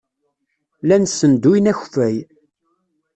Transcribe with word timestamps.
Llan 0.81 1.03
ssenduyen 1.09 1.71
akeffay. 1.71 2.15